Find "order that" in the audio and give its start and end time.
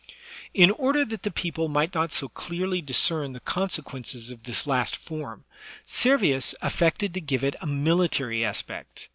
0.71-1.21